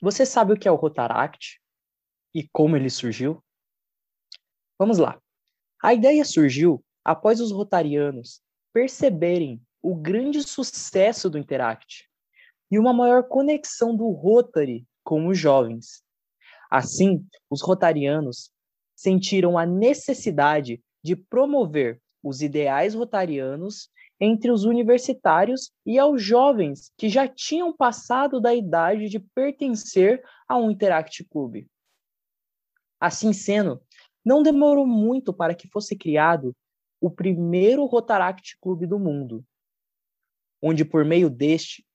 Você 0.00 0.26
sabe 0.26 0.52
o 0.52 0.58
que 0.58 0.68
é 0.68 0.70
o 0.70 0.76
Rotaract 0.76 1.60
e 2.34 2.46
como 2.52 2.76
ele 2.76 2.90
surgiu? 2.90 3.42
Vamos 4.78 4.98
lá. 4.98 5.20
A 5.82 5.94
ideia 5.94 6.24
surgiu 6.24 6.84
após 7.04 7.40
os 7.40 7.50
rotarianos 7.50 8.42
perceberem 8.72 9.62
o 9.80 9.94
grande 9.94 10.42
sucesso 10.42 11.30
do 11.30 11.38
Interact 11.38 12.10
e 12.70 12.78
uma 12.78 12.92
maior 12.92 13.28
conexão 13.28 13.96
do 13.96 14.10
Rotary 14.10 14.86
com 15.02 15.28
os 15.28 15.38
jovens. 15.38 16.02
Assim, 16.70 17.26
os 17.48 17.62
rotarianos 17.62 18.50
sentiram 18.94 19.56
a 19.56 19.64
necessidade 19.64 20.82
de 21.02 21.14
promover 21.14 22.02
os 22.22 22.42
ideais 22.42 22.94
rotarianos 22.94 23.88
entre 24.20 24.50
os 24.50 24.64
universitários 24.64 25.70
e 25.84 25.98
aos 25.98 26.22
jovens 26.22 26.90
que 26.96 27.08
já 27.08 27.28
tinham 27.28 27.72
passado 27.74 28.40
da 28.40 28.54
idade 28.54 29.08
de 29.08 29.18
pertencer 29.18 30.22
a 30.48 30.56
um 30.56 30.70
Interact 30.70 31.24
Club. 31.24 31.66
Assim 32.98 33.32
sendo, 33.32 33.80
não 34.24 34.42
demorou 34.42 34.86
muito 34.86 35.32
para 35.32 35.54
que 35.54 35.68
fosse 35.68 35.96
criado 35.96 36.56
o 37.00 37.10
primeiro 37.10 37.84
Rotaract 37.84 38.56
Clube 38.60 38.86
do 38.86 38.98
mundo, 38.98 39.44
onde 40.62 40.84
por 40.84 41.04
meio 41.04 41.28
deste, 41.28 41.86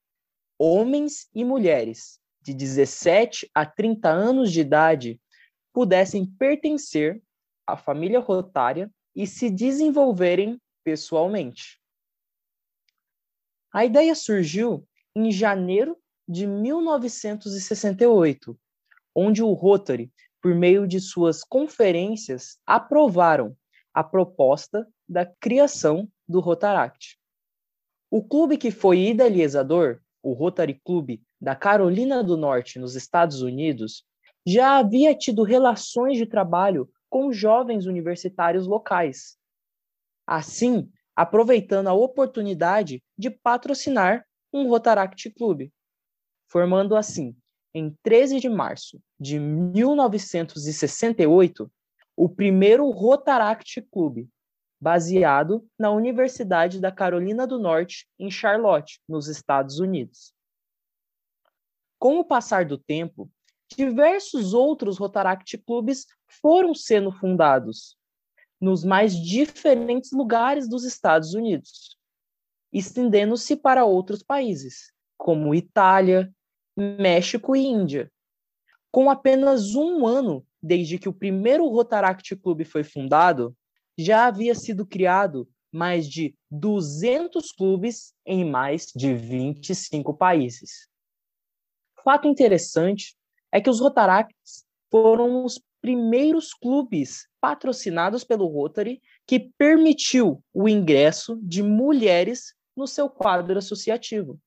homens 0.60 1.28
e 1.34 1.44
mulheres 1.44 2.20
de 2.40 2.54
17 2.54 3.50
a 3.54 3.66
30 3.66 4.10
anos 4.10 4.52
de 4.52 4.62
idade 4.62 5.20
pudessem 5.74 6.26
pertencer 6.26 7.22
à 7.66 7.76
família 7.76 8.20
rotária 8.20 8.92
e 9.16 9.26
se 9.26 9.50
desenvolverem 9.50 10.62
pessoalmente. 10.84 11.81
A 13.74 13.86
ideia 13.86 14.14
surgiu 14.14 14.86
em 15.16 15.32
janeiro 15.32 15.98
de 16.28 16.46
1968, 16.46 18.58
onde 19.16 19.42
o 19.42 19.54
Rotary, 19.54 20.12
por 20.42 20.54
meio 20.54 20.88
de 20.88 21.00
suas 21.00 21.44
conferências, 21.44 22.60
aprovaram 22.66 23.56
a 23.94 24.04
proposta 24.04 24.88
da 25.08 25.26
criação 25.26 26.10
do 26.28 26.40
Rotaract. 26.40 27.18
O 28.10 28.24
clube 28.24 28.58
que 28.58 28.72
foi 28.72 29.08
idealizador, 29.08 30.02
o 30.22 30.34
Rotary 30.34 30.80
Club 30.84 31.22
da 31.40 31.56
Carolina 31.56 32.24
do 32.24 32.36
Norte, 32.36 32.78
nos 32.78 32.96
Estados 32.96 33.42
Unidos, 33.42 34.04
já 34.46 34.78
havia 34.78 35.16
tido 35.16 35.44
relações 35.44 36.18
de 36.18 36.26
trabalho 36.26 36.90
com 37.10 37.32
jovens 37.32 37.86
universitários 37.86 38.68
locais. 38.68 39.38
Assim, 40.26 40.90
aproveitando 41.22 41.88
a 41.88 41.94
oportunidade 41.94 43.02
de 43.16 43.30
patrocinar 43.30 44.26
um 44.52 44.68
Rotaract 44.68 45.30
Clube, 45.30 45.72
formando 46.50 46.96
assim, 46.96 47.38
em 47.76 47.96
13 48.02 48.40
de 48.40 48.50
março 48.50 49.00
de 49.20 49.40
1968, 49.40 51.72
o 52.18 52.28
primeiro 52.28 52.90
Rotaract 52.90 53.84
Clube, 53.92 54.28
baseado 54.82 55.64
na 55.78 55.92
Universidade 55.92 56.82
da 56.82 56.92
Carolina 56.92 57.46
do 57.46 57.60
Norte, 57.60 58.08
em 58.18 58.32
Charlotte, 58.32 59.00
nos 59.08 59.28
Estados 59.28 59.80
Unidos. 59.80 60.34
Com 62.00 62.18
o 62.18 62.26
passar 62.26 62.66
do 62.66 62.80
tempo, 62.80 63.30
diversos 63.78 64.56
outros 64.56 64.98
Rotaract 64.98 65.56
Clubes 65.60 66.08
foram 66.42 66.74
sendo 66.74 67.12
fundados, 67.12 67.96
nos 68.62 68.84
mais 68.84 69.16
diferentes 69.16 70.12
lugares 70.12 70.70
dos 70.70 70.84
Estados 70.84 71.34
Unidos, 71.34 71.98
estendendo-se 72.72 73.56
para 73.56 73.84
outros 73.84 74.22
países, 74.22 74.94
como 75.18 75.56
Itália, 75.56 76.32
México 76.78 77.56
e 77.56 77.66
Índia. 77.66 78.12
Com 78.92 79.10
apenas 79.10 79.74
um 79.74 80.06
ano 80.06 80.46
desde 80.62 81.00
que 81.00 81.10
o 81.10 81.14
primeiro 81.14 81.68
Rotaract 81.68 82.36
Clube 82.36 82.64
foi 82.64 82.84
fundado, 82.84 83.56
já 83.98 84.28
havia 84.28 84.54
sido 84.54 84.86
criado 84.86 85.50
mais 85.72 86.08
de 86.08 86.36
200 86.52 87.52
clubes 87.54 88.14
em 88.26 88.46
mais 88.46 88.92
de 88.96 89.14
25 89.14 90.14
países. 90.14 90.88
Fato 92.04 92.28
interessante 92.28 93.16
é 93.52 93.62
que 93.62 93.70
os 93.70 93.80
Rotaracts 93.80 94.66
foram 94.90 95.46
os 95.46 95.62
primeiros 95.82 96.54
clubes 96.54 97.28
patrocinados 97.42 98.24
pelo 98.24 98.46
Rotary 98.46 99.02
que 99.26 99.52
permitiu 99.58 100.44
o 100.54 100.70
ingresso 100.70 101.40
de 101.42 101.64
mulheres 101.64 102.54
no 102.78 102.88
seu 102.88 103.10
quadro 103.10 103.58
associativo. 103.58 104.40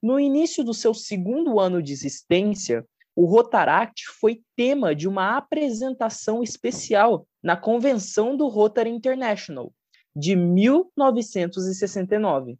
No 0.00 0.20
início 0.20 0.62
do 0.62 0.74
seu 0.74 0.94
segundo 0.94 1.58
ano 1.58 1.82
de 1.82 1.92
existência, 1.92 2.86
o 3.16 3.24
Rotaract 3.24 4.06
foi 4.20 4.44
tema 4.54 4.94
de 4.94 5.08
uma 5.08 5.36
apresentação 5.36 6.40
especial 6.40 7.26
na 7.42 7.56
Convenção 7.56 8.36
do 8.36 8.46
Rotary 8.46 8.90
International 8.90 9.74
de 10.14 10.36
1969. 10.36 12.56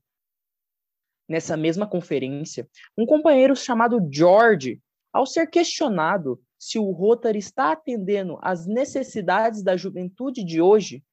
Nessa 1.29 1.57
mesma 1.57 1.87
conferência, 1.87 2.69
um 2.97 3.07
companheiro 3.07 3.55
chamado 3.55 4.01
George, 4.11 4.83
ao 5.13 5.27
ser 5.27 5.49
questionado 5.49 6.43
se 6.59 6.79
o 6.79 6.91
Rotary 6.91 7.39
está 7.39 7.73
atendendo 7.73 8.39
às 8.43 8.67
necessidades 8.67 9.63
da 9.63 9.77
juventude 9.77 10.43
de 10.43 10.61
hoje, 10.61 11.05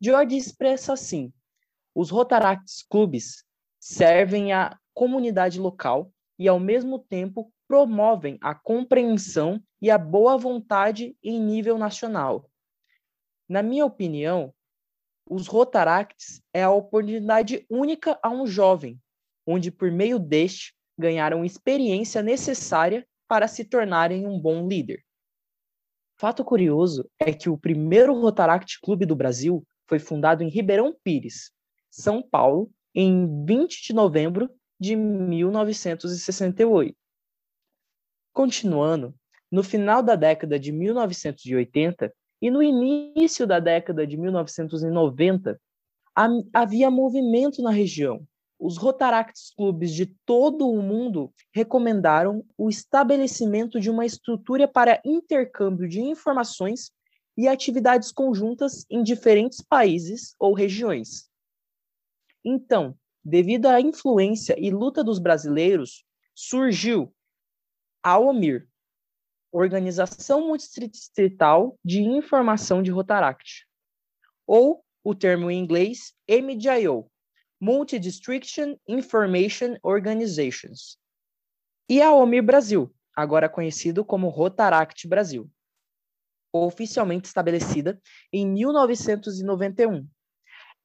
George 0.00 0.36
expressa 0.36 0.92
assim: 0.92 1.32
os 1.94 2.10
Rotaracts 2.10 2.82
Clubes 2.82 3.44
servem 3.80 4.52
à 4.52 4.78
comunidade 4.92 5.58
local 5.58 6.12
e, 6.38 6.48
ao 6.48 6.60
mesmo 6.60 6.98
tempo, 6.98 7.50
promovem 7.66 8.38
a 8.40 8.54
compreensão 8.54 9.62
e 9.80 9.90
a 9.90 9.96
boa 9.96 10.36
vontade 10.36 11.16
em 11.22 11.40
nível 11.40 11.78
nacional. 11.78 12.50
Na 13.48 13.62
minha 13.62 13.84
opinião, 13.86 14.52
os 15.28 15.46
Rotaracts 15.46 16.42
é 16.52 16.62
a 16.62 16.70
oportunidade 16.70 17.64
única 17.70 18.18
a 18.22 18.28
um 18.28 18.46
jovem, 18.46 19.00
onde 19.46 19.70
por 19.70 19.90
meio 19.90 20.18
deste 20.18 20.74
ganharam 20.98 21.44
experiência 21.44 22.22
necessária 22.22 23.06
para 23.34 23.48
se 23.48 23.64
tornarem 23.64 24.28
um 24.28 24.38
bom 24.38 24.68
líder. 24.68 25.02
Fato 26.16 26.44
curioso 26.44 27.10
é 27.18 27.32
que 27.32 27.50
o 27.50 27.58
primeiro 27.58 28.16
Rotaract 28.20 28.78
Clube 28.80 29.04
do 29.04 29.16
Brasil 29.16 29.66
foi 29.88 29.98
fundado 29.98 30.44
em 30.44 30.48
Ribeirão 30.48 30.94
Pires, 31.02 31.50
São 31.90 32.22
Paulo, 32.22 32.70
em 32.94 33.44
20 33.44 33.88
de 33.88 33.92
novembro 33.92 34.48
de 34.78 34.94
1968. 34.94 36.96
Continuando, 38.32 39.12
no 39.50 39.64
final 39.64 40.00
da 40.00 40.14
década 40.14 40.56
de 40.56 40.70
1980 40.70 42.14
e 42.40 42.50
no 42.52 42.62
início 42.62 43.48
da 43.48 43.58
década 43.58 44.06
de 44.06 44.16
1990, 44.16 45.60
havia 46.52 46.88
movimento 46.88 47.60
na 47.62 47.72
região, 47.72 48.24
os 48.64 48.78
Rotaracts 48.78 49.52
Clubes 49.54 49.92
de 49.92 50.06
todo 50.24 50.66
o 50.66 50.80
mundo 50.80 51.30
recomendaram 51.52 52.42
o 52.56 52.70
estabelecimento 52.70 53.78
de 53.78 53.90
uma 53.90 54.06
estrutura 54.06 54.66
para 54.66 55.02
intercâmbio 55.04 55.86
de 55.86 56.00
informações 56.00 56.90
e 57.36 57.46
atividades 57.46 58.10
conjuntas 58.10 58.86
em 58.88 59.02
diferentes 59.02 59.60
países 59.60 60.34
ou 60.38 60.54
regiões. 60.54 61.28
Então, 62.42 62.96
devido 63.22 63.66
à 63.66 63.82
influência 63.82 64.56
e 64.58 64.70
luta 64.70 65.04
dos 65.04 65.18
brasileiros, 65.18 66.02
surgiu 66.34 67.14
a 68.02 68.18
OMIR, 68.18 68.66
Organização 69.52 70.46
Multidistrital 70.46 71.78
de 71.84 72.00
Informação 72.00 72.82
de 72.82 72.90
Rotaract, 72.90 73.66
ou 74.46 74.82
o 75.04 75.14
termo 75.14 75.50
em 75.50 75.58
inglês 75.58 76.14
MDIO, 76.26 77.10
Multi-Distriction 77.64 78.76
Information 78.86 79.78
Organizations, 79.82 80.98
e 81.88 82.02
a 82.02 82.12
OMIR 82.12 82.42
Brasil, 82.42 82.94
agora 83.16 83.48
conhecido 83.48 84.04
como 84.04 84.28
Rotaract 84.28 85.08
Brasil, 85.08 85.50
oficialmente 86.52 87.26
estabelecida 87.26 87.98
em 88.30 88.46
1991. 88.46 90.06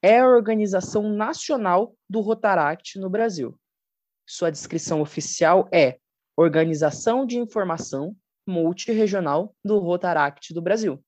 É 0.02 0.20
a 0.20 0.28
organização 0.30 1.10
nacional 1.10 1.98
do 2.10 2.22
Rotaract 2.22 2.98
no 2.98 3.10
Brasil. 3.10 3.60
Sua 4.26 4.50
descrição 4.50 5.02
oficial 5.02 5.68
é 5.74 6.00
Organização 6.38 7.26
de 7.26 7.38
Informação 7.38 8.16
Multiregional 8.48 9.54
do 9.62 9.80
Rotaract 9.80 10.54
do 10.54 10.62
Brasil. 10.62 11.04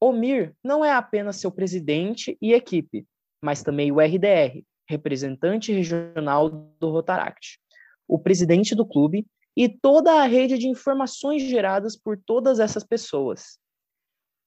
OMIR 0.00 0.52
não 0.64 0.84
é 0.84 0.90
apenas 0.90 1.36
seu 1.36 1.52
presidente 1.52 2.36
e 2.42 2.52
equipe, 2.52 3.06
mas 3.42 3.62
também 3.62 3.90
o 3.90 4.00
RDR, 4.00 4.62
representante 4.88 5.72
regional 5.72 6.50
do 6.50 6.90
Rotaract, 6.90 7.58
o 8.06 8.18
presidente 8.18 8.74
do 8.74 8.86
clube 8.86 9.26
e 9.56 9.68
toda 9.68 10.22
a 10.22 10.26
rede 10.26 10.58
de 10.58 10.68
informações 10.68 11.42
geradas 11.42 11.96
por 11.96 12.18
todas 12.18 12.58
essas 12.58 12.84
pessoas. 12.84 13.58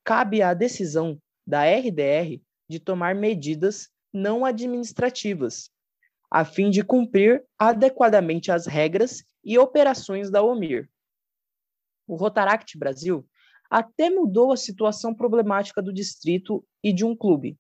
Cabe 0.04 0.42
à 0.42 0.54
decisão 0.54 1.18
da 1.46 1.64
RDR 1.64 2.42
de 2.70 2.80
tomar 2.80 3.16
medidas 3.16 3.90
não 4.14 4.46
administrativas, 4.46 5.70
a 6.30 6.46
fim 6.46 6.70
de 6.70 6.84
cumprir 6.84 7.44
adequadamente 7.58 8.52
as 8.52 8.66
regras 8.66 9.24
e 9.44 9.58
operações 9.58 10.30
da 10.30 10.42
OMIR. 10.42 10.90
O 12.08 12.16
Rotaract 12.16 12.78
Brasil 12.78 13.26
até 13.70 14.10
mudou 14.10 14.52
a 14.52 14.58
situação 14.58 15.16
problemática 15.16 15.82
do 15.82 15.94
distrito 15.94 16.66
e 16.84 16.94
de 16.94 17.04
um 17.04 17.16
clube. 17.16 17.58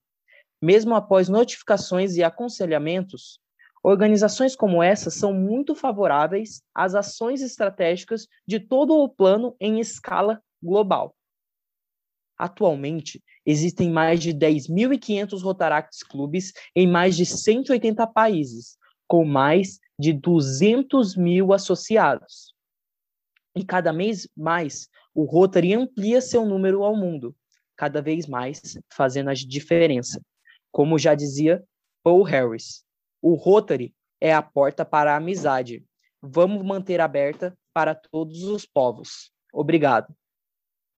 Mesmo 0.63 0.95
após 0.95 1.27
notificações 1.27 2.15
e 2.15 2.23
aconselhamentos, 2.23 3.37
organizações 3.83 4.55
como 4.55 4.81
essa 4.81 5.09
são 5.09 5.33
muito 5.33 5.75
favoráveis 5.75 6.61
às 6.73 6.95
ações 6.95 7.41
estratégicas 7.41 8.29
de 8.47 8.61
todo 8.61 8.93
o 8.93 9.09
plano 9.09 9.57
em 9.59 9.81
escala 9.81 10.41
global. 10.63 11.13
Atualmente, 12.37 13.21
existem 13.45 13.89
mais 13.89 14.21
de 14.21 14.33
10.500 14.33 15.41
Rotaracts 15.43 16.01
clubes 16.01 16.53
em 16.73 16.87
mais 16.87 17.17
de 17.17 17.25
180 17.25 18.07
países, 18.07 18.77
com 19.05 19.25
mais 19.25 19.81
de 19.99 20.13
200 20.13 21.17
mil 21.17 21.51
associados. 21.51 22.55
E 23.53 23.65
cada 23.65 23.91
mês 23.91 24.29
mais, 24.33 24.87
o 25.13 25.25
Rotary 25.25 25.73
amplia 25.73 26.21
seu 26.21 26.45
número 26.45 26.85
ao 26.85 26.95
mundo, 26.95 27.35
cada 27.75 28.01
vez 28.01 28.25
mais 28.25 28.79
fazendo 28.89 29.29
a 29.29 29.33
diferença. 29.33 30.21
Como 30.73 30.97
já 30.97 31.13
dizia 31.13 31.63
Paul 32.03 32.23
Harris, 32.23 32.83
o 33.21 33.35
Rotary 33.35 33.93
é 34.19 34.33
a 34.33 34.41
porta 34.41 34.83
para 34.83 35.13
a 35.13 35.17
amizade. 35.17 35.85
Vamos 36.19 36.65
manter 36.65 36.99
aberta 36.99 37.55
para 37.71 37.93
todos 37.93 38.41
os 38.41 38.65
povos. 38.65 39.31
Obrigado. 39.53 40.07